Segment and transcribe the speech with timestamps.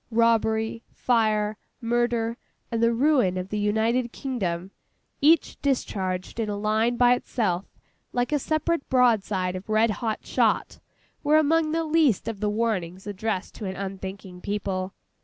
[0.09, 2.35] Robbery, fire, murder,
[2.71, 7.65] and the ruin of the United Kingdom—each discharged in a line by itself,
[8.11, 13.05] like a separate broad side of red hot shot—were among the least of the warnings
[13.05, 14.95] addressed to an unthinking people.